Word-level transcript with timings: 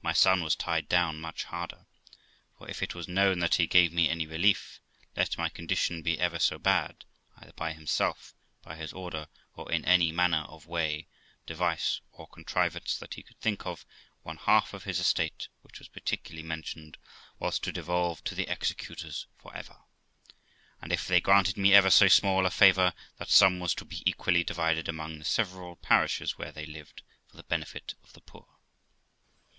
My 0.00 0.14
son 0.14 0.42
was 0.42 0.56
tied 0.56 0.88
down 0.88 1.20
much 1.20 1.44
harder; 1.44 1.84
for 2.56 2.70
if 2.70 2.82
it 2.82 2.94
was 2.94 3.06
known 3.06 3.40
that 3.40 3.56
he 3.56 3.66
gave 3.66 3.92
me 3.92 4.08
any 4.08 4.24
relief, 4.26 4.80
let 5.14 5.36
my 5.36 5.50
condition 5.50 6.00
be 6.00 6.18
ever 6.18 6.38
so 6.38 6.58
bad, 6.58 7.04
either 7.36 7.52
by 7.52 7.74
himself, 7.74 8.32
by 8.62 8.76
his 8.76 8.94
order, 8.94 9.28
or 9.56 9.70
in 9.70 9.84
any 9.84 10.10
manner 10.10 10.46
of 10.48 10.66
way, 10.66 11.06
device, 11.44 12.00
or 12.12 12.26
contrivance 12.26 12.96
that 12.96 13.12
he 13.12 13.22
could 13.22 13.38
think 13.42 13.66
of, 13.66 13.84
one 14.22 14.38
half 14.38 14.72
of 14.72 14.84
his 14.84 15.00
estate, 15.00 15.48
which 15.60 15.78
was 15.78 15.88
particularly 15.88 16.42
mentioned, 16.42 16.96
was 17.38 17.58
to 17.58 17.70
devolve 17.70 18.24
to 18.24 18.34
the 18.34 18.48
executors 18.50 19.26
for 19.36 19.54
ever; 19.54 19.82
and 20.80 20.94
if 20.94 21.06
they 21.06 21.20
granted 21.20 21.58
me 21.58 21.74
ever 21.74 21.90
so 21.90 22.08
small 22.08 22.46
a 22.46 22.50
favour, 22.50 22.94
that 23.18 23.28
sum 23.28 23.60
was 23.60 23.74
to 23.74 23.84
be 23.84 24.02
equally 24.08 24.42
divided 24.42 24.88
among 24.88 25.18
the 25.18 25.26
several 25.26 25.76
parishes 25.76 26.38
where 26.38 26.52
they 26.52 26.64
lived, 26.64 27.02
for 27.26 27.36
the 27.36 27.42
benefit 27.42 27.92
of 28.02 28.14
the 28.14 28.22
poor. 28.22 28.48